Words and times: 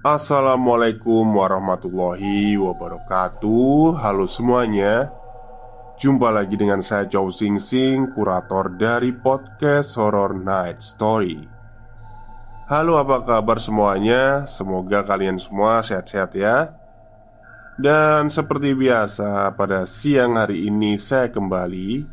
Assalamualaikum 0.00 1.28
warahmatullahi 1.28 2.56
wabarakatuh. 2.56 4.00
Halo 4.00 4.24
semuanya. 4.24 5.12
Jumpa 6.00 6.32
lagi 6.32 6.56
dengan 6.56 6.80
saya 6.80 7.04
Chow 7.04 7.28
Sing 7.28 7.60
Sing 7.60 8.08
Kurator 8.08 8.80
dari 8.80 9.12
podcast 9.12 10.00
Horror 10.00 10.40
Night 10.40 10.80
Story. 10.80 11.44
Halo 12.72 12.96
apa 12.96 13.28
kabar 13.28 13.60
semuanya? 13.60 14.48
Semoga 14.48 15.04
kalian 15.04 15.36
semua 15.36 15.84
sehat-sehat 15.84 16.32
ya. 16.32 16.72
Dan 17.76 18.32
seperti 18.32 18.72
biasa 18.72 19.52
pada 19.52 19.84
siang 19.84 20.40
hari 20.40 20.64
ini 20.64 20.96
saya 20.96 21.28
kembali 21.28 22.08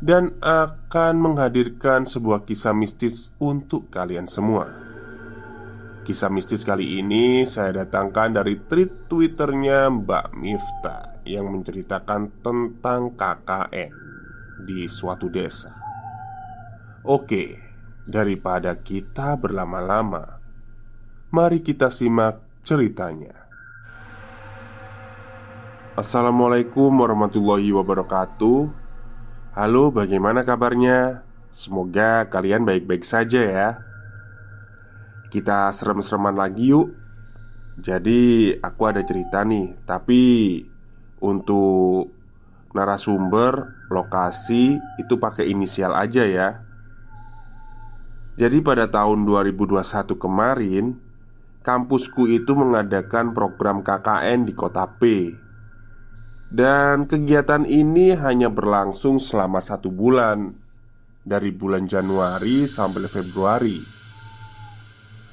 Dan 0.00 0.32
akan 0.40 1.20
menghadirkan 1.20 2.08
sebuah 2.08 2.48
kisah 2.48 2.72
mistis 2.72 3.36
untuk 3.36 3.92
kalian 3.92 4.24
semua 4.24 4.87
Kisah 6.08 6.32
mistis 6.32 6.64
kali 6.64 7.04
ini 7.04 7.44
saya 7.44 7.84
datangkan 7.84 8.40
dari 8.40 8.56
tweet 8.64 9.12
twitternya 9.12 9.92
Mbak 9.92 10.40
Mifta 10.40 11.20
Yang 11.28 11.46
menceritakan 11.52 12.40
tentang 12.40 13.12
KKN 13.12 13.92
di 14.64 14.88
suatu 14.88 15.28
desa. 15.28 15.68
Oke, 17.04 17.60
daripada 18.08 18.72
kita 18.80 19.36
berlama-lama 19.36 20.40
Mari 21.28 21.60
kita 21.60 21.92
simak 21.92 22.40
ceritanya. 22.64 23.44
Assalamualaikum 25.92 26.88
warahmatullahi 26.88 27.68
wabarakatuh. 27.76 28.72
Halo, 29.52 29.92
bagaimana 29.92 30.40
kabarnya? 30.40 31.20
Semoga 31.52 32.24
kalian 32.32 32.64
baik-baik 32.64 33.04
saja 33.04 33.44
ya 33.44 33.68
kita 35.28 35.68
serem-sereman 35.72 36.36
lagi 36.36 36.72
yuk. 36.72 36.88
Jadi 37.78 38.52
aku 38.58 38.82
ada 38.88 39.04
cerita 39.04 39.44
nih. 39.44 39.76
Tapi 39.86 40.22
Untuk 41.18 42.14
Narasumber 42.70 43.86
Lokasi 43.90 44.78
Itu 45.02 45.18
pakai 45.18 45.50
inisial 45.50 45.94
aja 45.94 46.22
ya. 46.26 46.62
Jadi 48.38 48.62
pada 48.62 48.86
tahun 48.86 49.26
2021 49.26 50.14
kemarin 50.14 50.94
Kampusku 51.58 52.30
itu 52.30 52.54
mengadakan 52.54 53.34
program 53.34 53.82
KKN 53.82 54.46
di 54.46 54.54
kota 54.54 54.88
P. 54.88 55.34
Dan 56.48 57.04
kegiatan 57.04 57.68
ini 57.68 58.16
hanya 58.16 58.48
berlangsung 58.48 59.20
selama 59.20 59.60
satu 59.60 59.92
bulan. 59.92 60.54
Dari 61.28 61.52
bulan 61.52 61.84
Januari 61.84 62.64
sampai 62.64 63.04
Februari 63.04 63.97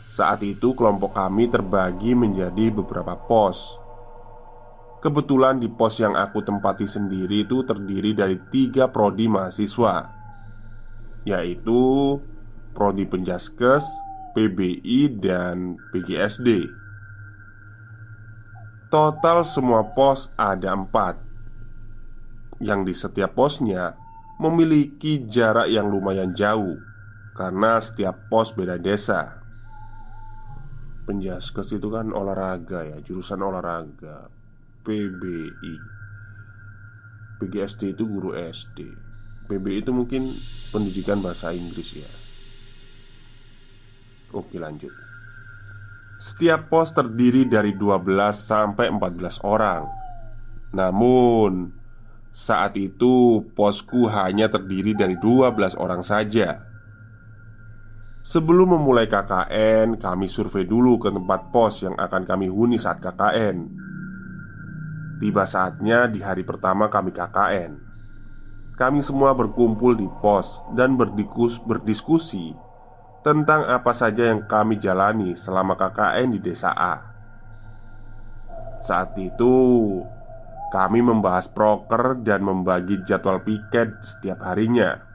saat 0.06 0.46
itu 0.46 0.78
kelompok 0.78 1.18
kami 1.18 1.50
terbagi 1.50 2.14
menjadi 2.14 2.70
beberapa 2.70 3.18
pos. 3.18 3.86
Kebetulan 5.06 5.62
di 5.62 5.70
pos 5.70 6.02
yang 6.02 6.18
aku 6.18 6.42
tempati 6.42 6.90
sendiri 6.90 7.46
itu 7.46 7.62
terdiri 7.62 8.18
dari 8.18 8.42
tiga 8.50 8.90
prodi 8.90 9.30
mahasiswa 9.30 10.10
Yaitu 11.30 12.18
Prodi 12.74 13.06
Penjaskes, 13.06 13.86
PBI, 14.34 15.14
dan 15.22 15.78
PGSD 15.94 16.66
Total 18.90 19.46
semua 19.46 19.86
pos 19.94 20.34
ada 20.42 20.74
empat 20.74 21.22
Yang 22.58 22.82
di 22.90 22.94
setiap 22.98 23.38
posnya 23.38 23.94
memiliki 24.42 25.22
jarak 25.22 25.70
yang 25.70 25.86
lumayan 25.86 26.34
jauh 26.34 26.82
Karena 27.38 27.78
setiap 27.78 28.26
pos 28.34 28.58
beda 28.58 28.82
desa 28.82 29.45
Penjaskes 31.06 31.70
itu 31.78 31.88
kan 31.94 32.10
olahraga 32.10 32.82
ya 32.82 32.98
Jurusan 33.06 33.42
olahraga 33.46 34.30
PBI 34.82 35.76
PGSD 37.38 37.94
itu 37.94 38.04
guru 38.10 38.34
SD 38.34 38.90
PBI 39.46 39.86
itu 39.86 39.94
mungkin 39.94 40.34
pendidikan 40.74 41.22
bahasa 41.22 41.54
Inggris 41.54 41.94
ya. 41.94 42.10
Oke 44.34 44.58
lanjut. 44.58 44.90
Setiap 46.18 46.66
pos 46.66 46.90
terdiri 46.90 47.46
dari 47.46 47.78
12 47.78 48.02
sampai 48.34 48.90
14 48.90 49.46
orang. 49.46 49.86
Namun 50.74 51.86
Saat 52.36 52.76
itu 52.76 53.48
posku 53.56 54.12
hanya 54.12 54.52
terdiri 54.52 54.92
dari 54.92 55.16
12 55.16 55.80
orang 55.80 56.04
saja 56.04 56.68
Sebelum 58.26 58.74
memulai 58.74 59.06
KKN, 59.06 60.02
kami 60.02 60.26
survei 60.26 60.66
dulu 60.66 60.98
ke 60.98 61.14
tempat 61.14 61.54
pos 61.54 61.86
yang 61.86 61.94
akan 61.94 62.26
kami 62.26 62.50
huni 62.50 62.82
saat 62.82 62.98
KKN. 62.98 63.70
Tiba 65.22 65.46
saatnya 65.46 66.10
di 66.10 66.26
hari 66.26 66.42
pertama 66.42 66.90
kami 66.90 67.14
KKN. 67.14 67.78
Kami 68.74 69.06
semua 69.06 69.38
berkumpul 69.38 69.94
di 69.94 70.10
pos 70.26 70.66
dan 70.74 70.98
berdikus, 70.98 71.62
berdiskusi 71.62 72.58
tentang 73.22 73.62
apa 73.70 73.94
saja 73.94 74.34
yang 74.34 74.50
kami 74.50 74.82
jalani 74.82 75.38
selama 75.38 75.78
KKN 75.78 76.34
di 76.34 76.40
desa 76.42 76.74
A. 76.74 76.98
Saat 78.82 79.22
itu, 79.22 79.54
kami 80.74 81.06
membahas 81.06 81.46
proker 81.46 82.26
dan 82.26 82.42
membagi 82.42 83.06
jadwal 83.06 83.46
piket 83.46 84.02
setiap 84.02 84.42
harinya. 84.42 85.15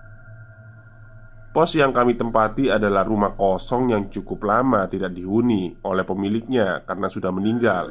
Pos 1.50 1.74
yang 1.74 1.90
kami 1.90 2.14
tempati 2.14 2.70
adalah 2.70 3.02
rumah 3.02 3.34
kosong 3.34 3.90
yang 3.90 4.06
cukup 4.06 4.46
lama 4.46 4.86
tidak 4.86 5.10
dihuni 5.10 5.82
oleh 5.82 6.06
pemiliknya 6.06 6.86
karena 6.86 7.10
sudah 7.10 7.34
meninggal. 7.34 7.90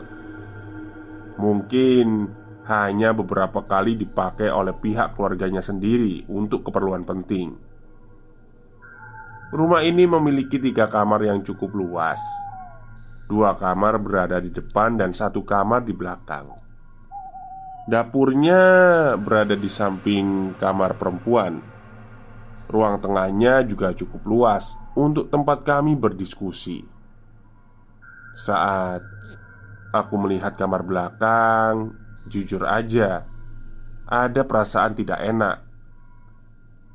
Mungkin 1.36 2.08
hanya 2.72 3.12
beberapa 3.12 3.68
kali 3.68 4.00
dipakai 4.00 4.48
oleh 4.48 4.72
pihak 4.72 5.20
keluarganya 5.20 5.60
sendiri 5.60 6.24
untuk 6.32 6.72
keperluan 6.72 7.04
penting. 7.04 7.52
Rumah 9.52 9.84
ini 9.84 10.08
memiliki 10.08 10.56
tiga 10.56 10.88
kamar 10.88 11.28
yang 11.28 11.44
cukup 11.44 11.76
luas. 11.76 12.24
Dua 13.28 13.60
kamar 13.60 14.00
berada 14.00 14.40
di 14.40 14.56
depan 14.56 14.96
dan 14.96 15.12
satu 15.12 15.44
kamar 15.44 15.84
di 15.84 15.92
belakang. 15.92 16.48
Dapurnya 17.92 18.62
berada 19.20 19.60
di 19.60 19.68
samping 19.68 20.56
kamar 20.56 20.96
perempuan 20.96 21.79
Ruang 22.70 23.02
tengahnya 23.02 23.66
juga 23.66 23.98
cukup 23.98 24.22
luas 24.30 24.78
untuk 24.94 25.34
tempat 25.34 25.66
kami 25.66 25.98
berdiskusi. 25.98 26.86
Saat 28.38 29.02
aku 29.90 30.14
melihat 30.22 30.54
kamar 30.54 30.86
belakang, 30.86 31.98
jujur 32.30 32.62
aja, 32.62 33.26
ada 34.06 34.42
perasaan 34.46 34.94
tidak 34.94 35.18
enak. 35.18 35.66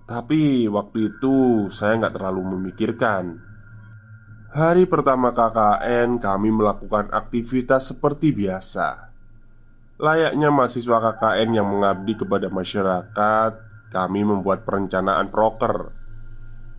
Tapi 0.06 0.70
waktu 0.70 1.10
itu 1.10 1.66
saya 1.74 1.98
nggak 1.98 2.14
terlalu 2.14 2.54
memikirkan. 2.54 3.42
Hari 4.54 4.86
pertama 4.86 5.34
KKN 5.34 6.22
kami 6.22 6.54
melakukan 6.54 7.10
aktivitas 7.10 7.90
seperti 7.90 8.30
biasa 8.30 9.14
Layaknya 9.94 10.50
mahasiswa 10.50 10.98
KKN 10.98 11.54
yang 11.54 11.70
mengabdi 11.70 12.18
kepada 12.18 12.50
masyarakat 12.50 13.52
kami 13.94 14.26
membuat 14.26 14.66
perencanaan 14.66 15.30
proker. 15.30 15.94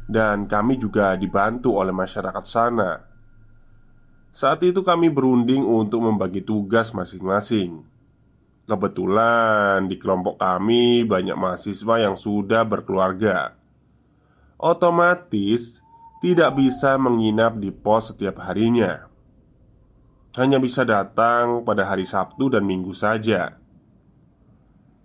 Dan 0.05 0.51
kami 0.51 0.75
juga 0.75 1.15
dibantu 1.15 1.79
oleh 1.79 1.95
masyarakat 1.95 2.43
sana. 2.43 2.99
Saat 4.35 4.67
itu 4.67 4.83
kami 4.83 5.07
berunding 5.07 5.63
untuk 5.63 6.03
membagi 6.03 6.43
tugas 6.43 6.91
masing-masing. 6.91 7.87
Kebetulan 8.67 9.87
di 9.87 9.95
kelompok 9.95 10.35
kami 10.35 11.07
banyak 11.07 11.39
mahasiswa 11.39 11.95
yang 12.03 12.19
sudah 12.19 12.67
berkeluarga. 12.67 13.55
Otomatis 14.59 15.79
tidak 16.19 16.59
bisa 16.59 16.99
menginap 16.99 17.55
di 17.55 17.71
pos 17.71 18.11
setiap 18.11 18.43
harinya. 18.43 19.07
Hanya 20.35 20.59
bisa 20.59 20.83
datang 20.83 21.63
pada 21.63 21.87
hari 21.87 22.03
Sabtu 22.03 22.51
dan 22.51 22.67
Minggu 22.67 22.91
saja 22.91 23.64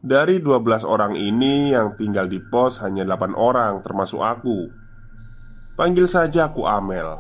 dari 0.01 0.41
12 0.41 0.89
orang 0.89 1.13
ini 1.13 1.77
yang 1.77 1.93
tinggal 1.93 2.25
di 2.25 2.41
pos 2.41 2.81
hanya 2.81 3.05
8 3.05 3.37
orang 3.37 3.85
termasuk 3.85 4.21
aku. 4.25 4.73
Panggil 5.77 6.05
saja 6.05 6.53
aku 6.53 6.69
Amel 6.69 7.17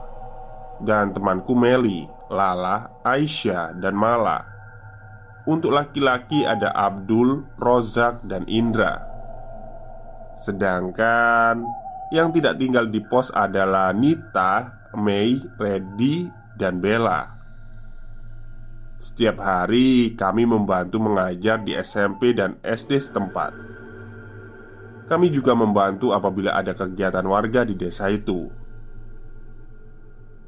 Dan 0.80 1.12
temanku 1.12 1.52
Meli, 1.52 2.08
Lala, 2.32 3.04
Aisyah, 3.04 3.76
dan 3.76 3.92
Mala. 3.92 4.48
Untuk 5.44 5.76
laki-laki 5.76 6.44
ada 6.44 6.72
Abdul, 6.72 7.44
Rozak, 7.60 8.24
dan 8.24 8.48
Indra. 8.48 9.04
Sedangkan 10.40 11.60
yang 12.16 12.32
tidak 12.32 12.56
tinggal 12.56 12.88
di 12.88 13.04
pos 13.04 13.28
adalah 13.28 13.92
Nita, 13.92 14.88
Mei, 14.96 15.36
Reddy, 15.60 16.32
dan 16.56 16.80
Bella 16.80 17.39
setiap 19.00 19.41
hari 19.41 20.12
kami 20.12 20.44
membantu 20.44 21.00
mengajar 21.00 21.64
di 21.64 21.73
SMP 21.73 22.37
dan 22.37 22.61
SD 22.61 23.00
setempat. 23.00 23.56
Kami 25.08 25.32
juga 25.32 25.56
membantu 25.56 26.12
apabila 26.12 26.52
ada 26.52 26.76
kegiatan 26.76 27.25
warga 27.25 27.64
di 27.64 27.81
desa 27.81 28.12
itu. 28.12 28.52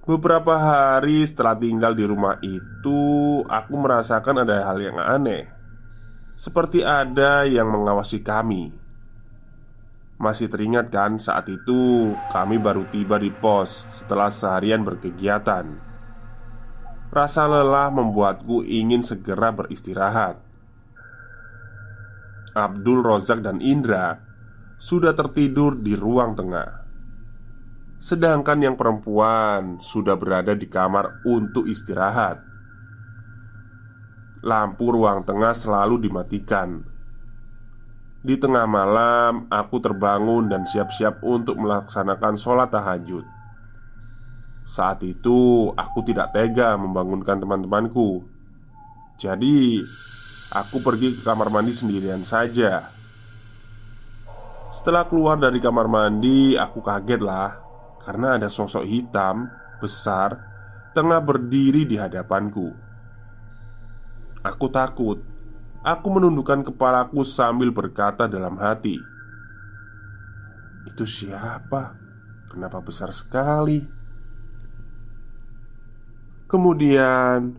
Beberapa 0.05 0.61
hari 0.61 1.25
setelah 1.25 1.57
tinggal 1.57 1.97
di 1.97 2.05
rumah 2.05 2.37
itu, 2.45 3.01
aku 3.49 3.73
merasakan 3.73 4.45
ada 4.45 4.69
hal 4.69 4.79
yang 4.85 5.01
aneh, 5.01 5.49
seperti 6.37 6.85
ada 6.85 7.49
yang 7.49 7.73
mengawasi 7.73 8.21
kami. 8.21 8.69
Masih 10.21 10.53
teringat 10.53 10.93
kan, 10.93 11.17
saat 11.17 11.49
itu 11.49 12.13
kami 12.29 12.61
baru 12.61 12.85
tiba 12.93 13.17
di 13.17 13.33
pos 13.33 14.05
setelah 14.05 14.29
seharian 14.29 14.85
berkegiatan. 14.85 15.92
Rasa 17.12 17.44
lelah 17.44 17.93
membuatku 17.93 18.64
ingin 18.64 19.05
segera 19.05 19.53
beristirahat. 19.53 20.41
Abdul 22.56 23.05
Rozak 23.05 23.44
dan 23.44 23.61
Indra 23.61 24.17
sudah 24.81 25.12
tertidur 25.12 25.76
di 25.76 25.93
ruang 25.93 26.32
tengah. 26.32 26.88
Sedangkan 28.00 28.64
yang 28.64 28.81
perempuan 28.81 29.76
sudah 29.85 30.17
berada 30.17 30.56
di 30.56 30.64
kamar 30.73 31.20
untuk 31.29 31.69
istirahat. 31.69 32.41
Lampu 34.41 34.97
ruang 34.97 35.20
tengah 35.29 35.53
selalu 35.53 36.08
dimatikan. 36.08 36.81
Di 38.25 38.41
tengah 38.41 38.65
malam, 38.65 39.53
aku 39.53 39.85
terbangun 39.85 40.49
dan 40.49 40.65
siap-siap 40.65 41.20
untuk 41.20 41.61
melaksanakan 41.61 42.41
sholat 42.41 42.73
tahajud. 42.73 43.23
Saat 44.62 45.03
itu 45.03 45.70
aku 45.75 46.06
tidak 46.06 46.31
tega 46.31 46.79
membangunkan 46.79 47.43
teman-temanku 47.43 48.23
Jadi 49.19 49.82
aku 50.55 50.76
pergi 50.79 51.19
ke 51.19 51.20
kamar 51.26 51.50
mandi 51.50 51.75
sendirian 51.75 52.23
saja 52.23 52.94
Setelah 54.70 55.11
keluar 55.11 55.35
dari 55.43 55.59
kamar 55.59 55.91
mandi 55.91 56.55
aku 56.55 56.79
kaget 56.79 57.20
lah 57.20 57.59
Karena 57.99 58.38
ada 58.38 58.47
sosok 58.47 58.87
hitam 58.87 59.50
besar 59.82 60.38
Tengah 60.94 61.19
berdiri 61.19 61.82
di 61.82 61.99
hadapanku 61.99 62.70
Aku 64.47 64.67
takut 64.70 65.19
Aku 65.82 66.06
menundukkan 66.15 66.62
kepalaku 66.70 67.26
sambil 67.26 67.75
berkata 67.75 68.31
dalam 68.31 68.55
hati 68.62 68.94
Itu 70.87 71.03
siapa? 71.03 71.99
Kenapa 72.47 72.79
besar 72.79 73.11
sekali? 73.11 74.02
Kemudian 76.53 77.57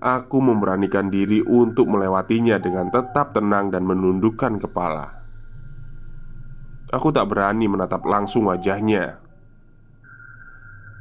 aku 0.00 0.40
memberanikan 0.40 1.12
diri 1.12 1.44
untuk 1.44 1.92
melewatinya 1.92 2.56
dengan 2.56 2.88
tetap 2.88 3.36
tenang 3.36 3.68
dan 3.68 3.84
menundukkan 3.84 4.56
kepala. 4.56 5.20
Aku 6.88 7.12
tak 7.12 7.28
berani 7.28 7.68
menatap 7.68 8.00
langsung 8.08 8.48
wajahnya. 8.48 9.20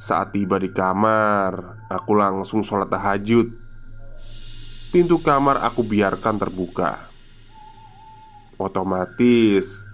Saat 0.04 0.36
tiba 0.36 0.60
di 0.60 0.68
kamar, 0.76 1.88
aku 1.88 2.12
langsung 2.12 2.60
sholat 2.60 2.92
tahajud. 2.92 3.48
Pintu 4.92 5.24
kamar 5.24 5.64
aku 5.64 5.88
biarkan 5.88 6.36
terbuka. 6.36 7.08
Otomatis, 8.60 9.88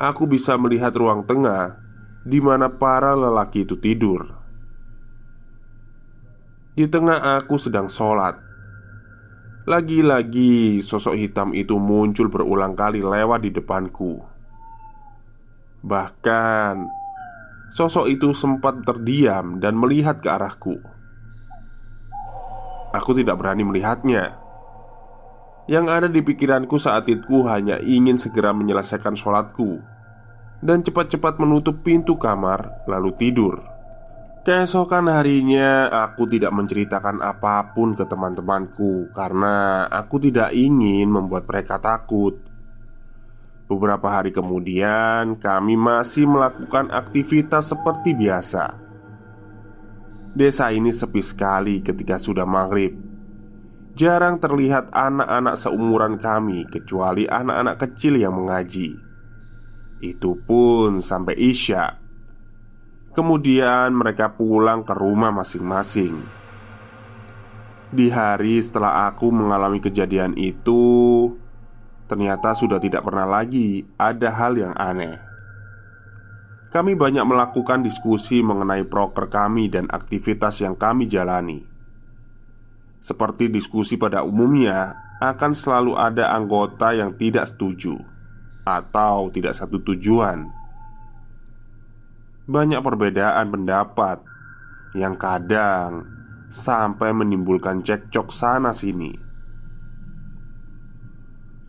aku 0.00 0.24
bisa 0.24 0.56
melihat 0.56 0.96
ruang 0.96 1.20
tengah 1.28 1.76
di 2.24 2.40
mana 2.40 2.72
para 2.72 3.12
lelaki 3.12 3.68
itu 3.68 3.76
tidur. 3.76 4.41
Di 6.72 6.88
tengah 6.88 7.36
aku 7.36 7.60
sedang 7.60 7.92
sholat 7.92 8.40
Lagi-lagi 9.68 10.80
sosok 10.80 11.12
hitam 11.20 11.52
itu 11.52 11.76
muncul 11.76 12.32
berulang 12.32 12.72
kali 12.72 13.04
lewat 13.04 13.44
di 13.44 13.52
depanku. 13.52 14.24
Bahkan 15.84 16.74
Sosok 17.76 18.08
itu 18.08 18.32
sempat 18.36 18.84
terdiam 18.84 19.56
dan 19.60 19.76
melihat 19.80 20.20
ke 20.20 20.28
arahku. 20.28 20.76
Aku 22.92 23.16
tidak 23.16 23.40
berani 23.40 23.64
melihatnya. 23.64 24.36
Yang 25.68 25.86
ada 25.88 26.08
di 26.08 26.20
pikiranku 26.20 26.76
saat 26.76 27.08
itu 27.08 27.48
hanya 27.48 27.80
ingin 27.80 28.18
segera 28.18 28.50
menyelesaikan 28.50 29.14
sholatku 29.14 29.78
Dan 30.58 30.82
cepat-cepat 30.82 31.38
menutup 31.38 31.86
pintu 31.86 32.18
kamar 32.18 32.82
lalu 32.90 33.14
tidur 33.14 33.71
Keesokan 34.42 35.06
harinya, 35.06 35.86
aku 35.86 36.26
tidak 36.26 36.50
menceritakan 36.50 37.22
apa 37.22 37.62
pun 37.78 37.94
ke 37.94 38.02
teman-temanku 38.02 39.14
karena 39.14 39.86
aku 39.86 40.18
tidak 40.18 40.50
ingin 40.50 41.06
membuat 41.06 41.46
mereka 41.46 41.78
takut. 41.78 42.42
Beberapa 43.70 44.10
hari 44.10 44.34
kemudian, 44.34 45.38
kami 45.38 45.78
masih 45.78 46.26
melakukan 46.26 46.90
aktivitas 46.90 47.70
seperti 47.70 48.18
biasa. 48.18 48.82
Desa 50.34 50.74
ini 50.74 50.90
sepi 50.90 51.22
sekali 51.22 51.78
ketika 51.78 52.18
sudah 52.18 52.42
maghrib. 52.42 52.98
Jarang 53.94 54.42
terlihat 54.42 54.90
anak-anak 54.90 55.54
seumuran 55.54 56.18
kami, 56.18 56.66
kecuali 56.66 57.30
anak-anak 57.30 57.78
kecil 57.78 58.18
yang 58.18 58.34
mengaji. 58.34 58.90
Itu 60.02 60.34
pun 60.42 60.98
sampai 60.98 61.38
Isya 61.38 62.01
Kemudian 63.12 63.92
mereka 63.92 64.32
pulang 64.32 64.88
ke 64.88 64.96
rumah 64.96 65.28
masing-masing. 65.28 66.16
Di 67.92 68.08
hari 68.08 68.56
setelah 68.64 69.04
aku 69.12 69.28
mengalami 69.28 69.84
kejadian 69.84 70.32
itu, 70.40 71.28
ternyata 72.08 72.56
sudah 72.56 72.80
tidak 72.80 73.04
pernah 73.04 73.28
lagi 73.28 73.84
ada 74.00 74.32
hal 74.32 74.56
yang 74.56 74.72
aneh. 74.80 75.20
Kami 76.72 76.96
banyak 76.96 77.28
melakukan 77.28 77.84
diskusi 77.84 78.40
mengenai 78.40 78.88
proker 78.88 79.28
kami 79.28 79.68
dan 79.68 79.92
aktivitas 79.92 80.64
yang 80.64 80.72
kami 80.72 81.04
jalani. 81.04 81.68
Seperti 83.04 83.52
diskusi 83.52 84.00
pada 84.00 84.24
umumnya, 84.24 84.96
akan 85.20 85.52
selalu 85.52 86.00
ada 86.00 86.32
anggota 86.32 86.96
yang 86.96 87.12
tidak 87.12 87.44
setuju 87.44 88.00
atau 88.64 89.28
tidak 89.28 89.52
satu 89.52 89.84
tujuan 89.84 90.61
banyak 92.46 92.82
perbedaan 92.82 93.54
pendapat 93.54 94.22
yang 94.98 95.14
kadang 95.14 96.06
sampai 96.52 97.14
menimbulkan 97.14 97.80
cekcok 97.80 98.28
sana-sini. 98.34 99.14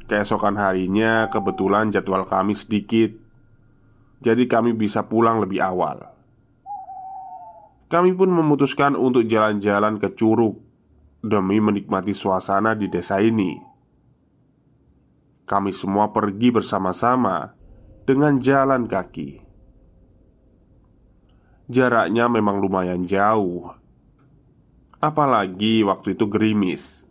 Keesokan 0.04 0.60
harinya, 0.60 1.32
kebetulan 1.32 1.94
jadwal 1.94 2.28
kami 2.28 2.52
sedikit, 2.52 3.16
jadi 4.20 4.44
kami 4.48 4.76
bisa 4.76 5.08
pulang 5.08 5.40
lebih 5.40 5.64
awal. 5.64 6.12
Kami 7.88 8.12
pun 8.18 8.34
memutuskan 8.34 8.98
untuk 8.98 9.30
jalan-jalan 9.30 10.02
ke 10.02 10.12
Curug 10.18 10.58
demi 11.24 11.62
menikmati 11.62 12.12
suasana 12.12 12.76
di 12.76 12.90
desa 12.92 13.22
ini. 13.22 13.56
Kami 15.46 15.72
semua 15.76 16.10
pergi 16.10 16.50
bersama-sama 16.50 17.54
dengan 18.04 18.42
jalan 18.42 18.90
kaki. 18.90 19.43
Jaraknya 21.74 22.30
memang 22.30 22.62
lumayan 22.62 23.10
jauh 23.10 23.74
Apalagi 25.02 25.82
waktu 25.82 26.14
itu 26.14 26.30
gerimis 26.30 27.02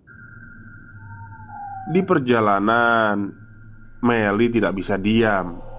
Di 1.90 2.00
perjalanan 2.06 3.34
Meli 4.02 4.46
tidak 4.54 4.78
bisa 4.78 4.94
diam 4.94 5.72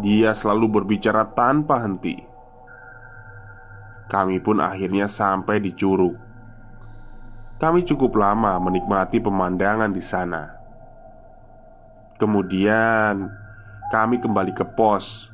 dia 0.00 0.32
selalu 0.32 0.80
berbicara 0.80 1.28
tanpa 1.36 1.84
henti. 1.84 2.16
Kami 4.08 4.40
pun 4.40 4.60
akhirnya 4.60 5.08
sampai 5.08 5.60
di 5.60 5.72
Curug. 5.76 6.16
Kami 7.60 7.80
cukup 7.84 8.16
lama 8.16 8.56
menikmati 8.60 9.20
pemandangan 9.20 9.92
di 9.92 10.02
sana. 10.02 10.48
Kemudian, 12.16 13.28
kami 13.92 14.16
kembali 14.20 14.52
ke 14.56 14.64
pos. 14.64 15.31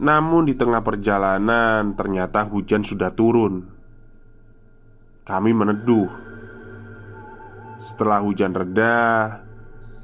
Namun, 0.00 0.48
di 0.48 0.54
tengah 0.56 0.80
perjalanan, 0.80 1.92
ternyata 1.98 2.48
hujan 2.48 2.86
sudah 2.86 3.12
turun. 3.12 3.66
Kami 5.26 5.50
meneduh. 5.52 6.08
Setelah 7.76 8.22
hujan 8.22 8.54
reda, 8.54 9.42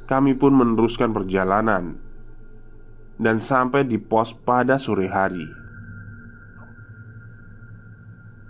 kami 0.09 0.35
pun 0.35 0.57
meneruskan 0.57 1.13
perjalanan 1.15 2.09
dan 3.19 3.43
sampai 3.43 3.83
di 3.85 3.99
pos 3.99 4.33
pada 4.33 4.79
sore 4.79 5.11
hari. 5.11 5.45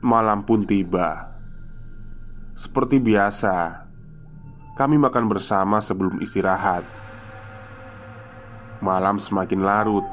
Malam 0.04 0.46
pun 0.46 0.62
tiba. 0.62 1.34
Seperti 2.54 3.02
biasa, 3.02 3.88
kami 4.78 4.94
makan 4.94 5.26
bersama 5.26 5.82
sebelum 5.82 6.22
istirahat. 6.22 6.86
Malam 8.78 9.18
semakin 9.18 9.60
larut. 9.66 10.06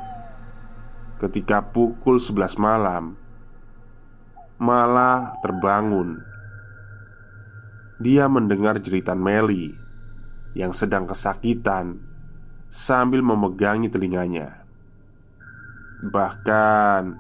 Ketika 1.16 1.64
pukul 1.72 2.20
11 2.20 2.60
malam, 2.60 3.16
malah 4.60 5.40
terbangun. 5.40 6.20
Dia 8.04 8.28
mendengar 8.28 8.84
jeritan 8.84 9.24
Meli 9.24 9.72
yang 10.60 10.76
sedang 10.76 11.08
kesakitan 11.08 12.04
sambil 12.68 13.24
memegangi 13.24 13.88
telinganya. 13.88 14.68
Bahkan 16.04 17.16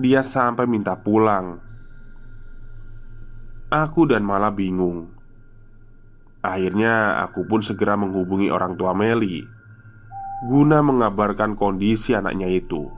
dia 0.00 0.24
sampai 0.24 0.64
minta 0.64 0.96
pulang. 0.96 1.60
Aku 3.68 4.08
dan 4.08 4.24
malah 4.24 4.56
bingung. 4.56 5.12
Akhirnya 6.40 7.20
aku 7.20 7.44
pun 7.44 7.60
segera 7.60 7.92
menghubungi 7.92 8.48
orang 8.48 8.72
tua 8.80 8.96
Meli 8.96 9.44
guna 10.38 10.80
mengabarkan 10.80 11.58
kondisi 11.58 12.14
anaknya 12.14 12.46
itu. 12.46 12.97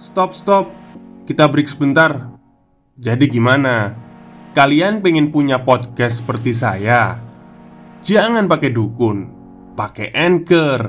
Stop, 0.00 0.32
stop. 0.32 0.72
Kita 1.28 1.44
break 1.44 1.68
sebentar. 1.68 2.32
Jadi 2.96 3.28
gimana? 3.28 3.92
Kalian 4.56 5.04
pengen 5.04 5.28
punya 5.28 5.60
podcast 5.60 6.24
seperti 6.24 6.56
saya? 6.56 7.20
Jangan 8.00 8.48
pakai 8.48 8.72
dukun, 8.72 9.28
pakai 9.76 10.08
anchor, 10.16 10.88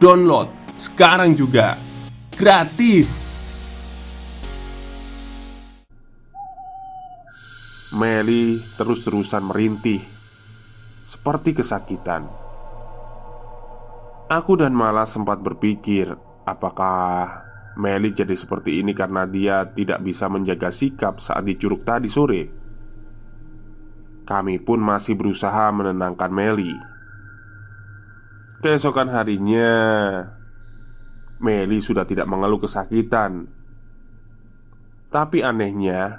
download 0.00 0.48
sekarang 0.80 1.36
juga 1.36 1.76
gratis. 2.32 3.36
Meli 7.92 8.64
terus-terusan 8.80 9.44
merintih 9.44 10.00
seperti 11.04 11.52
kesakitan. 11.52 12.24
Aku 14.32 14.56
dan 14.56 14.72
Mala 14.72 15.04
sempat 15.04 15.36
berpikir, 15.44 16.16
apakah 16.48 17.47
Meli 17.78 18.10
jadi 18.10 18.34
seperti 18.34 18.82
ini 18.82 18.90
karena 18.90 19.22
dia 19.22 19.62
tidak 19.70 20.02
bisa 20.02 20.26
menjaga 20.26 20.74
sikap 20.74 21.22
saat 21.22 21.46
di 21.46 21.54
curug 21.54 21.86
tadi 21.86 22.10
sore. 22.10 22.42
Kami 24.26 24.58
pun 24.58 24.82
masih 24.82 25.14
berusaha 25.14 25.70
menenangkan 25.70 26.28
Meli. 26.34 26.74
Keesokan 28.58 29.14
harinya, 29.14 29.70
Meli 31.38 31.78
sudah 31.78 32.02
tidak 32.02 32.26
mengeluh 32.26 32.58
kesakitan. 32.58 33.46
Tapi 35.08 35.46
anehnya, 35.46 36.18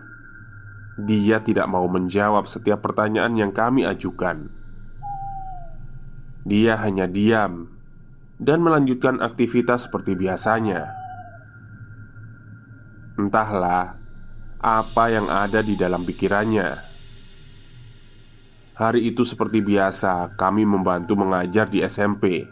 dia 0.95 1.43
tidak 1.43 1.67
mau 1.67 1.85
menjawab 1.91 2.47
setiap 2.47 2.79
pertanyaan 2.79 3.35
yang 3.35 3.51
kami 3.51 3.83
ajukan. 3.83 4.47
Dia 6.47 6.79
hanya 6.79 7.05
diam 7.05 7.67
dan 8.39 8.63
melanjutkan 8.63 9.19
aktivitas 9.19 9.91
seperti 9.91 10.15
biasanya. 10.15 10.98
Entahlah 13.19 13.99
apa 14.63 15.03
yang 15.11 15.27
ada 15.27 15.59
di 15.59 15.75
dalam 15.75 16.07
pikirannya. 16.07 16.87
Hari 18.79 19.11
itu 19.11 19.27
seperti 19.27 19.59
biasa, 19.59 20.39
kami 20.39 20.63
membantu 20.63 21.19
mengajar 21.19 21.67
di 21.67 21.83
SMP. 21.83 22.47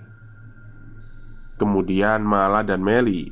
Kemudian 1.55 2.19
Mala 2.19 2.67
dan 2.67 2.83
Meli 2.83 3.31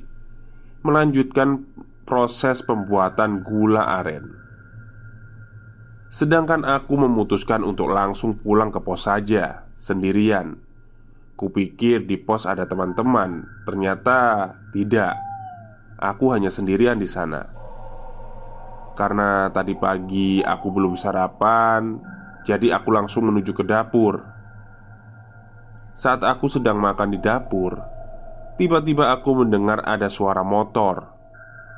melanjutkan 0.80 1.68
proses 2.08 2.64
pembuatan 2.64 3.44
gula 3.44 3.84
aren. 3.84 4.32
Sedangkan 6.08 6.64
aku 6.64 6.96
memutuskan 6.96 7.68
untuk 7.68 7.92
langsung 7.92 8.40
pulang 8.40 8.72
ke 8.72 8.80
pos 8.80 9.12
saja, 9.12 9.68
sendirian. 9.76 10.56
Kupikir 11.36 12.08
di 12.08 12.16
pos 12.16 12.48
ada 12.48 12.64
teman-teman, 12.64 13.44
ternyata 13.68 14.56
tidak. 14.72 15.25
Aku 15.96 16.36
hanya 16.36 16.52
sendirian 16.52 17.00
di 17.00 17.08
sana. 17.08 17.48
Karena 18.96 19.48
tadi 19.52 19.76
pagi 19.76 20.40
aku 20.40 20.68
belum 20.72 20.96
sarapan, 20.96 22.00
jadi 22.44 22.76
aku 22.80 22.90
langsung 22.92 23.28
menuju 23.28 23.52
ke 23.52 23.64
dapur. 23.64 24.36
Saat 25.96 26.28
aku 26.28 26.52
sedang 26.52 26.76
makan 26.76 27.16
di 27.16 27.20
dapur 27.24 27.80
Tiba-tiba 28.60 29.16
aku 29.16 29.48
mendengar 29.48 29.80
ada 29.88 30.12
suara 30.12 30.44
motor 30.44 31.08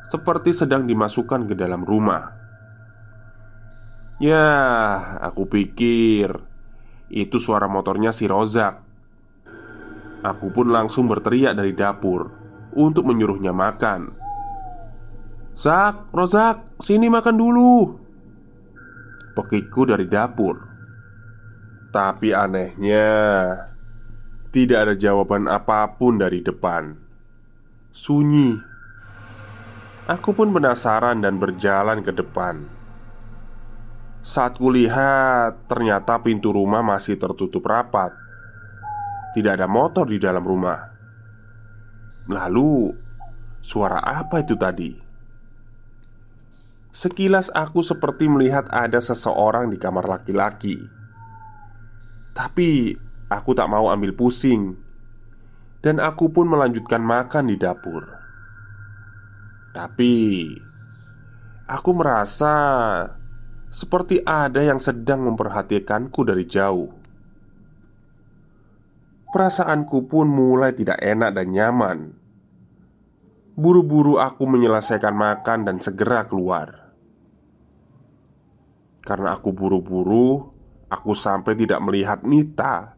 Seperti 0.10 0.58
sedang 0.58 0.90
dimasukkan 0.90 1.46
ke 1.46 1.54
dalam 1.54 1.86
rumah. 1.86 2.34
Ya, 4.18 4.42
aku 5.22 5.46
pikir 5.46 6.34
Itu 7.14 7.38
suara 7.38 7.70
motornya 7.70 8.10
si 8.10 8.26
Rozak. 8.26 8.82
Aku 10.26 10.50
pun 10.50 10.74
langsung 10.74 11.06
berteriak 11.06 11.54
dari 11.54 11.78
dapur 11.78 12.47
Untuk 12.78 13.10
menyuruhnya 13.10 13.58
makan. 13.58 14.14
Zak, 15.58 16.14
Rozak, 16.14 16.78
sini 16.78 17.10
makan 17.10 17.34
dulu 17.34 17.98
Pekiku 19.34 19.90
dari 19.90 20.06
dapur. 20.06 20.62
Tapi 21.90 22.38
anehnya 22.38 23.10
Tidak 24.54 24.78
ada 24.78 24.94
jawaban 24.94 25.50
apa 25.50 25.98
pun 25.98 26.22
dari 26.22 26.46
depan. 26.46 26.94
Sunyi. 27.90 28.54
Aku 30.06 30.38
pun 30.38 30.54
penasaran 30.54 31.18
dan 31.26 31.42
berjalan 31.42 32.06
ke 32.06 32.14
depan. 32.14 32.70
Saat 34.22 34.62
kulihat 34.62 35.66
Ternyata 35.66 36.22
pintu 36.22 36.54
rumah 36.54 36.86
masih 36.86 37.18
tertutup 37.18 37.66
rapat. 37.66 38.14
Tidak 39.34 39.58
ada 39.58 39.66
motor 39.66 40.06
di 40.06 40.22
dalam 40.22 40.46
rumah 40.46 40.97
Lalu 42.28 43.08
Suara 43.68 44.00
apa 44.00 44.40
itu 44.40 44.56
tadi? 44.56 44.96
Sekilas 46.96 47.52
aku 47.52 47.84
seperti 47.84 48.32
melihat 48.32 48.64
ada 48.72 49.04
seseorang 49.04 49.68
di 49.68 49.76
kamar 49.76 50.08
laki-laki. 50.08 50.80
Tapi 52.32 52.96
aku 53.28 53.52
tak 53.52 53.68
mau 53.68 53.92
ambil 53.92 54.16
pusing. 54.16 54.72
Dan 55.84 56.00
aku 56.00 56.32
pun 56.32 56.48
melanjutkan 56.48 57.04
makan 57.04 57.52
di 57.52 57.60
dapur. 57.60 58.08
Tapi 59.76 60.16
Aku 61.68 61.92
merasa 61.92 62.56
Seperti 63.68 64.24
ada 64.24 64.64
yang 64.64 64.80
sedang 64.80 65.28
memperhatikanku 65.28 66.24
dari 66.24 66.48
jauh. 66.48 66.88
Perasaanku 69.28 70.08
pun 70.08 70.32
mulai 70.32 70.72
tidak 70.72 71.04
enak 71.04 71.36
dan 71.36 71.52
nyaman 71.52 72.17
Buru-buru 73.58 74.22
aku 74.22 74.46
menyelesaikan 74.46 75.18
makan 75.18 75.66
dan 75.66 75.82
segera 75.82 76.30
keluar. 76.30 76.94
Karena 79.02 79.34
aku 79.34 79.50
buru-buru, 79.50 80.46
aku 80.86 81.18
sampai 81.18 81.58
tidak 81.58 81.82
melihat 81.82 82.22
Nita 82.22 82.94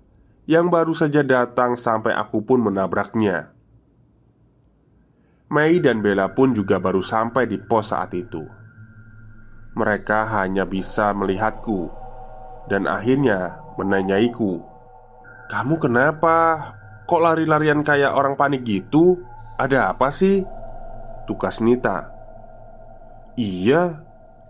yang 0.51 0.67
baru 0.67 0.91
saja 0.91 1.23
datang 1.23 1.79
sampai 1.79 2.11
aku 2.11 2.43
pun 2.43 2.59
menabraknya. 2.59 3.55
Mei 5.47 5.79
dan 5.79 6.03
Bella 6.03 6.27
pun 6.35 6.51
juga 6.51 6.75
baru 6.75 6.99
sampai 6.99 7.47
di 7.47 7.55
pos 7.55 7.95
saat 7.95 8.11
itu. 8.11 8.43
Mereka 9.79 10.27
hanya 10.27 10.67
bisa 10.67 11.15
melihatku 11.15 11.87
dan 12.67 12.83
akhirnya 12.83 13.63
menanyaiku, 13.79 14.59
"Kamu 15.47 15.79
kenapa? 15.79 16.35
Kok 17.07 17.21
lari-larian 17.23 17.79
kayak 17.79 18.11
orang 18.11 18.35
panik 18.35 18.67
gitu? 18.67 19.23
Ada 19.59 19.91
apa 19.91 20.07
sih?" 20.15 20.41
Tukas 21.27 21.59
Nita. 21.59 22.09
"Iya, 23.35 24.01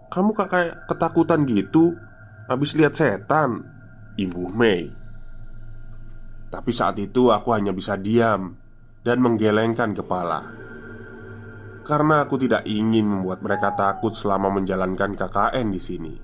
kamu 0.09 0.33
kak 0.33 0.49
kayak 0.49 0.75
ketakutan 0.89 1.45
gitu? 1.45 1.93
Habis 2.49 2.73
lihat 2.73 2.97
setan 2.97 3.61
Ibu 4.17 4.49
Mei. 4.49 4.89
Tapi 6.49 6.71
saat 6.73 6.97
itu 6.97 7.29
aku 7.29 7.53
hanya 7.53 7.69
bisa 7.69 7.93
diam 7.93 8.57
dan 9.05 9.21
menggelengkan 9.21 9.93
kepala. 9.93 10.49
Karena 11.85 12.25
aku 12.25 12.41
tidak 12.41 12.65
ingin 12.65 13.05
membuat 13.05 13.45
mereka 13.45 13.77
takut 13.77 14.17
selama 14.17 14.49
menjalankan 14.49 15.13
KKN 15.13 15.67
di 15.69 15.81
sini. 15.81 16.15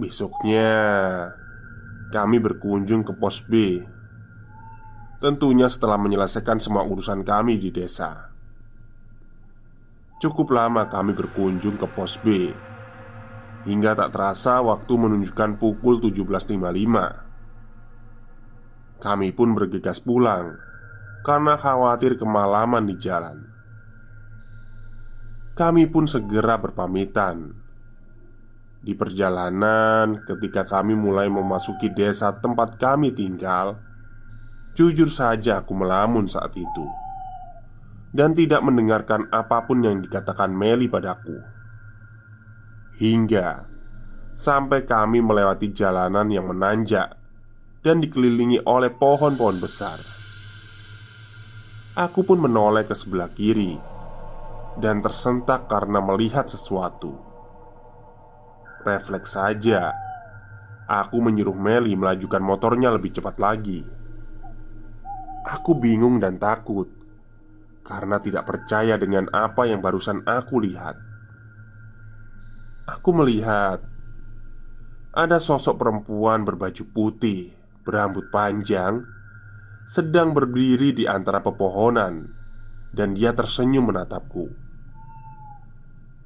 Besoknya 0.00 0.72
Kami 2.10 2.42
berkunjung 2.42 3.06
ke 3.06 3.14
pos 3.14 3.44
B 3.46 3.84
Tentunya 5.20 5.68
setelah 5.68 6.00
menyelesaikan 6.00 6.56
semua 6.56 6.82
urusan 6.88 7.20
kami 7.20 7.60
di 7.60 7.68
desa 7.68 8.32
Cukup 10.20 10.52
lama 10.52 10.88
kami 10.88 11.12
berkunjung 11.12 11.76
ke 11.76 11.86
pos 11.92 12.16
B 12.20 12.48
Hingga 13.68 13.92
tak 13.92 14.16
terasa 14.16 14.64
waktu 14.64 14.92
menunjukkan 14.96 15.60
pukul 15.60 16.00
17.55 16.00 17.30
kami 19.00 19.32
pun 19.32 19.56
bergegas 19.56 19.96
pulang 20.04 20.60
karena 21.24 21.56
khawatir 21.56 22.20
kemalaman 22.20 22.84
di 22.84 23.00
jalan. 23.00 23.48
Kami 25.56 25.88
pun 25.88 26.04
segera 26.04 26.60
berpamitan. 26.60 27.56
Di 28.80 28.96
perjalanan, 28.96 30.24
ketika 30.24 30.64
kami 30.64 30.96
mulai 30.96 31.28
memasuki 31.28 31.92
desa 31.92 32.32
tempat 32.40 32.80
kami 32.80 33.12
tinggal, 33.12 33.76
jujur 34.74 35.10
saja 35.10 35.62
aku 35.62 35.72
melamun 35.76 36.26
saat 36.30 36.54
itu 36.56 36.86
dan 38.10 38.34
tidak 38.34 38.60
mendengarkan 38.66 39.30
apa 39.30 39.62
pun 39.66 39.86
yang 39.86 40.02
dikatakan 40.02 40.50
Meli 40.50 40.90
padaku. 40.90 41.38
Hingga 42.98 43.70
sampai 44.34 44.84
kami 44.84 45.22
melewati 45.24 45.72
jalanan 45.72 46.28
yang 46.28 46.50
menanjak 46.50 47.16
dan 47.80 48.02
dikelilingi 48.02 48.66
oleh 48.66 48.92
pohon-pohon 48.92 49.56
besar. 49.62 49.98
Aku 51.96 52.22
pun 52.22 52.38
menoleh 52.38 52.86
ke 52.86 52.94
sebelah 52.94 53.30
kiri 53.32 53.74
dan 54.78 55.02
tersentak 55.02 55.66
karena 55.66 55.98
melihat 55.98 56.46
sesuatu. 56.46 57.18
Refleks 58.80 59.36
saja, 59.36 59.92
aku 60.88 61.20
menyuruh 61.20 61.56
Meli 61.56 61.92
melajukan 61.96 62.40
motornya 62.40 62.88
lebih 62.94 63.12
cepat 63.12 63.36
lagi. 63.36 63.99
Aku 65.50 65.74
bingung 65.74 66.22
dan 66.22 66.38
takut 66.38 66.86
karena 67.82 68.22
tidak 68.22 68.46
percaya 68.46 68.94
dengan 68.94 69.26
apa 69.34 69.66
yang 69.66 69.82
barusan 69.82 70.22
aku 70.22 70.62
lihat. 70.62 70.94
Aku 72.86 73.10
melihat 73.10 73.82
ada 75.10 75.42
sosok 75.42 75.74
perempuan 75.82 76.46
berbaju 76.46 76.86
putih 76.94 77.50
berambut 77.82 78.30
panjang 78.30 79.02
sedang 79.90 80.30
berdiri 80.30 80.94
di 80.94 81.02
antara 81.10 81.42
pepohonan 81.42 82.30
dan 82.94 83.18
dia 83.18 83.34
tersenyum 83.34 83.90
menatapku. 83.90 84.46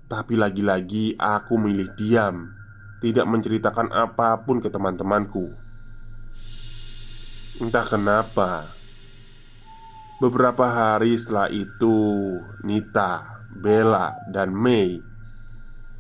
Tapi 0.05 0.37
lagi-lagi 0.37 1.17
aku 1.17 1.57
milih 1.57 1.97
diam, 1.97 2.53
tidak 3.01 3.25
menceritakan 3.25 3.89
apa 3.89 4.45
pun 4.45 4.61
ke 4.61 4.69
teman-temanku. 4.69 5.49
Entah 7.65 7.87
kenapa, 7.89 8.69
beberapa 10.25 10.65
hari 10.73 11.13
setelah 11.21 11.53
itu, 11.53 11.97
Nita, 12.65 13.45
Bella, 13.53 14.17
dan 14.33 14.57
Mei 14.57 14.97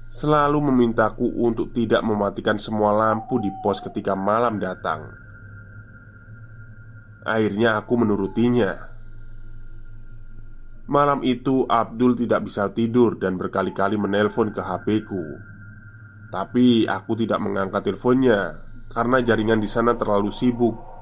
selalu 0.09 0.71
memintaku 0.71 1.27
untuk 1.43 1.75
tidak 1.75 2.01
mematikan 2.07 2.55
semua 2.55 2.95
lampu 2.95 3.43
di 3.43 3.51
pos 3.61 3.83
ketika 3.83 4.15
malam 4.15 4.63
datang. 4.63 5.11
Akhirnya 7.27 7.81
aku 7.81 7.95
menurutinya. 7.99 8.95
Malam 10.85 11.25
itu 11.25 11.65
Abdul 11.65 12.15
tidak 12.15 12.45
bisa 12.45 12.69
tidur 12.71 13.17
dan 13.17 13.41
berkali-kali 13.41 13.97
menelpon 13.97 14.53
ke 14.53 14.61
HP-ku. 14.61 15.25
Tapi 16.29 16.85
aku 16.85 17.13
tidak 17.17 17.41
mengangkat 17.41 17.89
teleponnya 17.89 18.61
karena 18.93 19.25
jaringan 19.25 19.59
di 19.65 19.69
sana 19.69 19.97
terlalu 19.97 20.29
sibuk. 20.29 20.94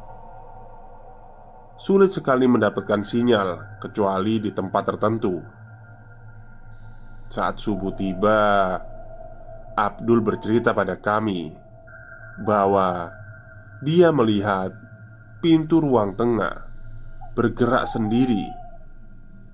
Sulit 1.83 2.14
sekali 2.14 2.47
mendapatkan 2.47 3.03
sinyal 3.03 3.83
kecuali 3.83 4.38
di 4.38 4.55
tempat 4.55 4.83
tertentu. 4.87 5.42
Saat 7.27 7.59
subuh 7.59 7.90
tiba, 7.99 8.79
Abdul 9.75 10.23
bercerita 10.23 10.71
pada 10.71 10.95
kami 10.95 11.51
bahwa 12.47 13.11
dia 13.83 14.14
melihat 14.14 14.71
pintu 15.42 15.83
ruang 15.83 16.14
tengah 16.14 16.71
bergerak 17.35 17.90
sendiri, 17.90 18.47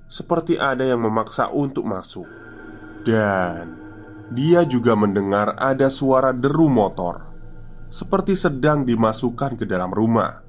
seperti 0.04 0.60
ada 0.60 0.84
yang 0.84 1.00
memaksa 1.00 1.48
untuk 1.48 1.88
masuk, 1.88 2.28
dan 3.08 3.72
dia 4.36 4.68
juga 4.68 4.92
mendengar 4.92 5.56
ada 5.56 5.88
suara 5.88 6.36
deru 6.36 6.68
motor, 6.68 7.24
seperti 7.88 8.36
sedang 8.36 8.84
dimasukkan 8.84 9.56
ke 9.56 9.64
dalam 9.64 9.88
rumah. 9.88 10.47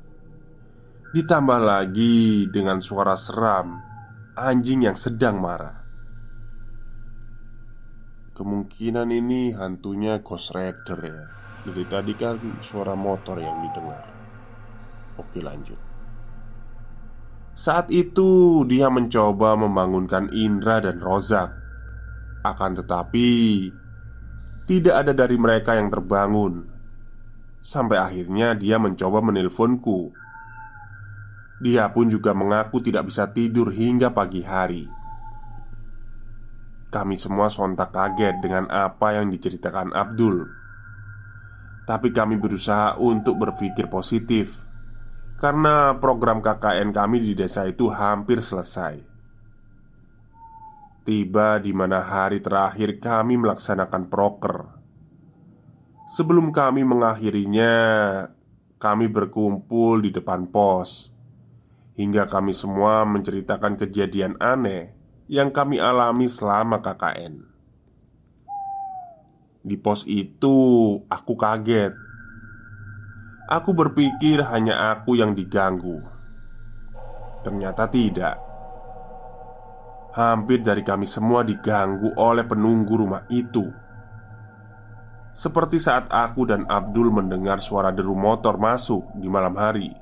Ditambah 1.10 1.58
lagi 1.58 2.45
dengan 2.54 2.86
suara 2.86 3.17
seram 3.17 3.82
anjing 4.38 4.86
yang 4.86 4.93
sedang 4.93 5.41
marah. 5.41 5.82
Kemungkinan 8.38 9.10
ini 9.10 9.50
hantunya 9.58 10.22
Ghost 10.22 10.54
Rider 10.54 11.00
ya. 11.02 11.26
Jadi 11.65 11.84
tadi 11.89 12.13
kan 12.13 12.38
suara 12.62 12.93
motor 12.93 13.41
yang 13.41 13.58
didengar. 13.65 14.06
Oke 15.17 15.41
lanjut. 15.41 15.82
Saat 17.58 17.89
itu 17.89 18.62
dia 18.69 18.93
mencoba 18.93 19.58
membangunkan 19.58 20.30
Indra 20.30 20.78
dan 20.78 21.02
Rozak. 21.02 21.50
Akan 22.45 22.78
tetapi 22.78 23.30
Tidak 24.69 24.93
ada 24.93 25.17
dari 25.17 25.34
mereka 25.34 25.74
yang 25.74 25.89
terbangun. 25.89 26.69
Sampai 27.65 27.98
akhirnya 27.98 28.54
dia 28.54 28.78
mencoba 28.78 29.17
menelponku 29.26 30.13
Dia 31.60 31.91
pun 31.91 32.08
juga 32.08 32.32
mengaku 32.32 32.80
tidak 32.80 33.12
bisa 33.12 33.36
tidur 33.36 33.76
hingga 33.76 34.15
pagi 34.15 34.41
hari 34.43 34.88
Kami 36.89 37.15
semua 37.19 37.52
sontak 37.52 37.91
kaget 37.91 38.39
dengan 38.39 38.65
apa 38.72 39.19
yang 39.19 39.28
diceritakan 39.28 39.91
Abdul 39.91 40.48
Tapi 41.84 42.15
kami 42.15 42.39
berusaha 42.39 42.95
untuk 42.95 43.36
berpikir 43.38 43.91
positif 43.91 44.69
karena 45.39 45.95
program 45.95 46.43
KKN 46.43 46.91
kami 46.91 47.24
di 47.24 47.32
desa 47.32 47.63
itu 47.63 47.88
hampir 47.88 48.43
selesai. 48.43 49.00
Tiba 51.08 51.56
di 51.63 51.72
mana 51.72 52.04
hari 52.04 52.43
terakhir 52.43 53.00
kami 53.00 53.39
melaksanakan 53.39 54.12
proker. 54.12 54.56
Sebelum 56.12 56.52
kami 56.52 56.84
mengakhirinya, 56.84 57.74
kami 58.76 59.08
berkumpul 59.08 60.04
di 60.04 60.12
depan 60.12 60.52
pos 60.52 61.15
hingga 61.99 62.31
kami 62.31 62.55
semua 62.55 63.03
menceritakan 63.03 63.75
kejadian 63.75 64.39
aneh 64.39 64.95
yang 65.27 65.51
kami 65.51 65.83
alami 65.83 66.31
selama 66.31 66.79
KKN. 66.79 67.43
Di 69.59 69.75
pos 69.75 70.07
itu, 70.07 70.55
aku 71.12 71.35
kaget 71.35 71.91
Aku 73.49 73.73
berpikir 73.73 74.45
hanya 74.45 74.93
aku 74.93 75.17
yang 75.17 75.33
diganggu. 75.33 76.05
Ternyata 77.41 77.89
tidak. 77.89 78.38
Hampir 80.13 80.62
dari 80.62 80.85
kami 80.85 81.09
semua 81.09 81.41
diganggu 81.41 82.13
oleh 82.13 82.45
penunggu 82.45 82.93
rumah 82.93 83.25
itu. 83.33 83.65
Seperti 85.33 85.81
saat 85.81 86.13
aku 86.13 86.45
dan 86.45 86.69
Abdul 86.69 87.09
mendengar 87.09 87.57
suara 87.57 87.89
deru 87.89 88.13
motor 88.13 88.62
masuk 88.62 89.17
di 89.17 89.25
malam 89.25 89.57
hari. 89.57 89.97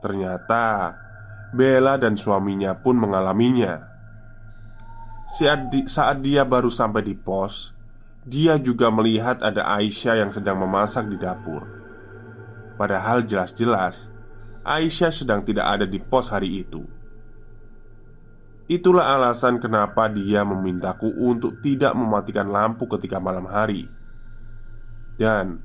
Ternyata 0.00 0.96
Bella 1.50 1.98
dan 1.98 2.14
suaminya 2.14 2.78
pun 2.78 2.94
mengalaminya. 2.94 3.90
Saat, 5.26 5.70
di, 5.70 5.86
saat 5.86 6.22
dia 6.22 6.46
baru 6.46 6.70
sampai 6.70 7.02
di 7.06 7.14
pos, 7.14 7.74
dia 8.26 8.58
juga 8.58 8.90
melihat 8.90 9.42
ada 9.42 9.66
Aisyah 9.78 10.22
yang 10.26 10.30
sedang 10.30 10.62
memasak 10.62 11.06
di 11.10 11.18
dapur. 11.18 11.66
Padahal 12.78 13.26
jelas-jelas 13.26 14.10
Aisyah 14.60 15.10
sedang 15.10 15.40
tidak 15.40 15.66
ada 15.66 15.86
di 15.88 15.96
pos 15.96 16.28
hari 16.28 16.62
itu. 16.62 16.84
Itulah 18.70 19.18
alasan 19.18 19.58
kenapa 19.58 20.06
dia 20.06 20.46
memintaku 20.46 21.10
untuk 21.18 21.58
tidak 21.58 21.90
mematikan 21.96 22.46
lampu 22.46 22.86
ketika 22.86 23.18
malam 23.18 23.50
hari. 23.50 23.90
Dan 25.18 25.58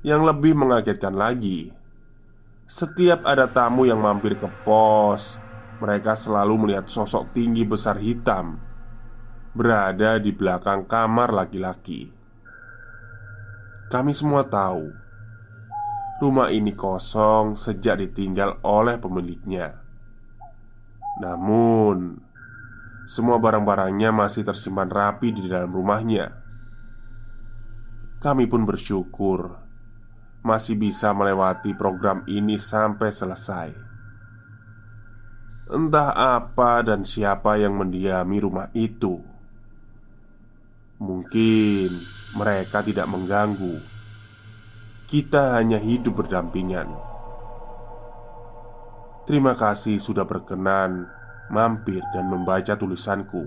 yang 0.00 0.24
lebih 0.24 0.56
mengagetkan 0.56 1.12
lagi, 1.12 1.68
setiap 2.70 3.26
ada 3.26 3.50
tamu 3.50 3.82
yang 3.82 3.98
mampir 3.98 4.38
ke 4.38 4.46
pos, 4.62 5.42
mereka 5.82 6.14
selalu 6.14 6.54
melihat 6.54 6.86
sosok 6.86 7.34
tinggi 7.34 7.66
besar 7.66 7.98
hitam 7.98 8.62
berada 9.50 10.22
di 10.22 10.30
belakang 10.30 10.86
kamar 10.86 11.34
laki-laki. 11.34 12.14
Kami 13.90 14.14
semua 14.14 14.46
tahu 14.46 15.00
Rumah 16.20 16.52
ini 16.52 16.76
kosong 16.76 17.56
sejak 17.56 17.96
ditinggal 17.96 18.60
oleh 18.60 19.00
pemiliknya. 19.00 19.80
Namun, 21.16 22.20
semua 23.08 23.40
barang-barangnya 23.40 24.12
masih 24.12 24.44
tersimpan 24.44 24.92
rapi 24.92 25.32
di 25.32 25.48
dalam 25.48 25.72
rumahnya. 25.72 26.28
Kami 28.20 28.44
pun 28.52 28.68
bersyukur 28.68 29.59
masih 30.40 30.76
bisa 30.76 31.12
melewati 31.12 31.76
program 31.76 32.24
ini 32.24 32.56
sampai 32.56 33.12
selesai. 33.12 33.68
Entah 35.70 36.10
apa 36.40 36.82
dan 36.82 37.06
siapa 37.06 37.60
yang 37.60 37.78
mendiami 37.78 38.42
rumah 38.42 38.72
itu. 38.74 39.22
Mungkin 40.98 41.90
mereka 42.34 42.82
tidak 42.82 43.06
mengganggu. 43.06 43.78
Kita 45.06 45.54
hanya 45.58 45.78
hidup 45.78 46.24
berdampingan. 46.24 46.90
Terima 49.30 49.54
kasih 49.54 50.02
sudah 50.02 50.26
berkenan 50.26 51.06
mampir 51.54 52.02
dan 52.10 52.26
membaca 52.26 52.74
tulisanku. 52.74 53.46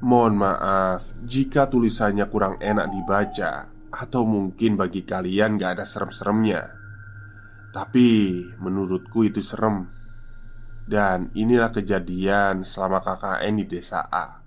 Mohon 0.00 0.34
maaf 0.36 1.12
jika 1.24 1.68
tulisannya 1.68 2.24
kurang 2.28 2.56
enak 2.60 2.88
dibaca 2.88 3.79
Atau 3.90 4.22
mungkin 4.26 4.78
bagi 4.78 5.02
kalian 5.02 5.58
gak 5.58 5.78
ada 5.78 5.86
serem-seremnya. 5.86 6.62
Tapi 7.70 8.08
menurutku 8.58 9.26
itu 9.26 9.42
serem. 9.42 9.90
Dan 10.90 11.30
inilah 11.38 11.70
kejadian 11.70 12.66
selama 12.66 12.98
KKN 13.02 13.54
di 13.62 13.66
desa 13.70 14.06
A. 14.10 14.42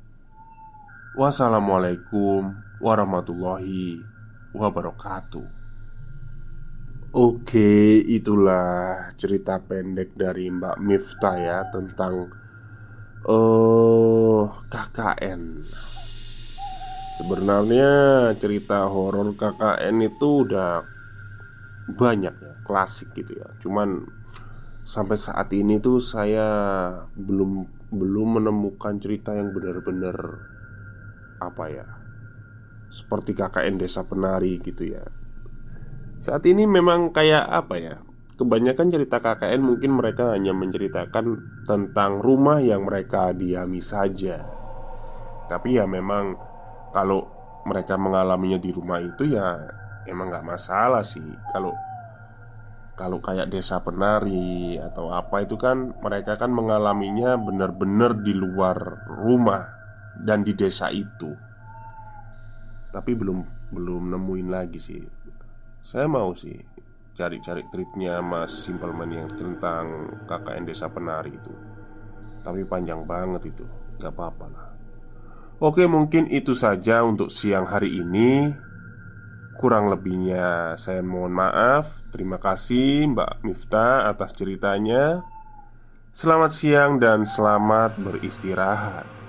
Wassalamualaikum 1.16 2.52
warahmatullahi 2.84 4.04
wabarakatuh. 4.52 5.64
Oke, 7.14 8.02
itulah 8.02 9.14
cerita 9.22 9.62
pendek 9.62 10.18
dari 10.18 10.50
Mbak 10.50 10.82
Miftah 10.82 11.38
ya 11.38 11.60
tentang 11.70 12.34
Oh, 13.24 14.52
KKN. 14.68 15.64
Sebenarnya 17.24 17.92
cerita 18.36 18.84
horor 18.84 19.32
KKN 19.40 19.96
itu 20.12 20.44
udah 20.44 20.84
banyak 21.96 22.36
ya, 22.36 22.54
klasik 22.68 23.16
gitu 23.16 23.40
ya. 23.40 23.48
Cuman 23.64 24.04
sampai 24.84 25.16
saat 25.16 25.48
ini 25.56 25.80
tuh 25.80 26.04
saya 26.04 26.44
belum 27.16 27.64
belum 27.96 28.44
menemukan 28.44 29.00
cerita 29.00 29.32
yang 29.40 29.56
benar-benar 29.56 30.20
apa 31.40 31.66
ya? 31.72 31.88
Seperti 32.92 33.32
KKN 33.40 33.80
Desa 33.80 34.04
Penari 34.04 34.60
gitu 34.60 34.84
ya. 34.84 35.08
Saat 36.20 36.44
ini 36.44 36.68
memang 36.68 37.16
kayak 37.16 37.48
apa 37.48 37.76
ya? 37.80 37.96
Kebanyakan 38.36 38.92
cerita 38.92 39.24
KKN 39.24 39.64
mungkin 39.64 39.96
mereka 39.96 40.36
hanya 40.36 40.52
menceritakan 40.52 41.40
tentang 41.64 42.20
rumah 42.20 42.60
yang 42.60 42.84
mereka 42.84 43.30
diami 43.30 43.78
saja 43.78 44.42
Tapi 45.46 45.78
ya 45.78 45.86
memang 45.86 46.53
kalau 46.94 47.26
mereka 47.66 47.98
mengalaminya 47.98 48.62
di 48.62 48.70
rumah 48.70 49.02
itu 49.02 49.34
ya 49.34 49.58
emang 50.06 50.30
nggak 50.30 50.48
masalah 50.48 51.02
sih. 51.02 51.26
Kalau 51.52 51.74
kalau 52.94 53.18
kayak 53.18 53.50
desa 53.50 53.82
penari 53.82 54.78
atau 54.78 55.10
apa 55.10 55.42
itu 55.42 55.58
kan 55.58 55.98
mereka 55.98 56.38
kan 56.38 56.54
mengalaminya 56.54 57.34
benar-benar 57.42 58.22
di 58.22 58.38
luar 58.38 58.78
rumah 59.10 59.66
dan 60.22 60.46
di 60.46 60.54
desa 60.54 60.94
itu. 60.94 61.34
Tapi 62.94 63.12
belum 63.18 63.72
belum 63.74 64.14
nemuin 64.14 64.48
lagi 64.54 64.78
sih. 64.78 65.02
Saya 65.82 66.06
mau 66.06 66.32
sih 66.38 66.56
cari-cari 67.18 67.66
tweetnya 67.74 68.22
Mas 68.22 68.54
Simpleman 68.66 69.10
yang 69.10 69.30
tentang 69.34 70.14
KKN 70.30 70.64
Desa 70.70 70.88
Penari 70.94 71.34
itu. 71.34 71.54
Tapi 72.44 72.68
panjang 72.68 73.08
banget 73.08 73.56
itu 73.56 73.64
Gak 74.04 74.12
apa-apa 74.20 74.46
lah 74.52 74.73
Oke 75.64 75.88
mungkin 75.88 76.28
itu 76.28 76.52
saja 76.60 77.08
untuk 77.08 77.32
siang 77.32 77.64
hari 77.64 78.04
ini. 78.04 78.52
Kurang 79.56 79.88
lebihnya 79.88 80.76
saya 80.76 81.00
mohon 81.00 81.32
maaf. 81.32 82.04
Terima 82.12 82.36
kasih 82.36 83.08
Mbak 83.08 83.48
Miftah 83.48 84.12
atas 84.12 84.36
ceritanya. 84.36 85.24
Selamat 86.12 86.52
siang 86.52 87.00
dan 87.00 87.24
selamat 87.24 87.96
beristirahat 87.96 89.23